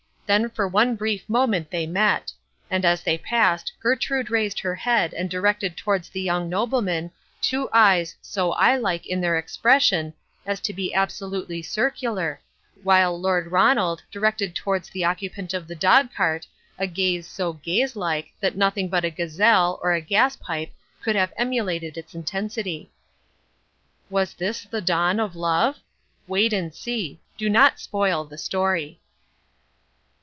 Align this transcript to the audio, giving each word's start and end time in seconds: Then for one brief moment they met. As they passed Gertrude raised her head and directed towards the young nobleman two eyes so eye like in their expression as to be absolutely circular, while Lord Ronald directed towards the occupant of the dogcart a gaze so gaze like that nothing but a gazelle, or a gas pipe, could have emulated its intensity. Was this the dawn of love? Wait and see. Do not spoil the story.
Then 0.33 0.49
for 0.49 0.65
one 0.65 0.95
brief 0.95 1.27
moment 1.27 1.71
they 1.71 1.85
met. 1.85 2.31
As 2.71 3.01
they 3.03 3.17
passed 3.17 3.73
Gertrude 3.81 4.31
raised 4.31 4.61
her 4.61 4.75
head 4.75 5.13
and 5.13 5.29
directed 5.29 5.75
towards 5.75 6.07
the 6.07 6.21
young 6.21 6.47
nobleman 6.49 7.11
two 7.41 7.67
eyes 7.73 8.15
so 8.21 8.53
eye 8.53 8.77
like 8.77 9.05
in 9.05 9.19
their 9.19 9.37
expression 9.37 10.13
as 10.45 10.61
to 10.61 10.71
be 10.73 10.93
absolutely 10.93 11.61
circular, 11.61 12.39
while 12.81 13.19
Lord 13.19 13.51
Ronald 13.51 14.03
directed 14.09 14.55
towards 14.55 14.89
the 14.89 15.03
occupant 15.03 15.53
of 15.53 15.67
the 15.67 15.75
dogcart 15.75 16.47
a 16.79 16.87
gaze 16.87 17.27
so 17.27 17.51
gaze 17.51 17.97
like 17.97 18.31
that 18.39 18.55
nothing 18.55 18.87
but 18.87 19.03
a 19.03 19.09
gazelle, 19.09 19.81
or 19.83 19.91
a 19.91 19.99
gas 19.99 20.37
pipe, 20.37 20.71
could 21.03 21.17
have 21.17 21.33
emulated 21.35 21.97
its 21.97 22.15
intensity. 22.15 22.89
Was 24.09 24.33
this 24.35 24.63
the 24.63 24.79
dawn 24.79 25.19
of 25.19 25.35
love? 25.35 25.79
Wait 26.25 26.53
and 26.53 26.73
see. 26.73 27.19
Do 27.37 27.49
not 27.49 27.81
spoil 27.81 28.23
the 28.23 28.37
story. 28.37 28.99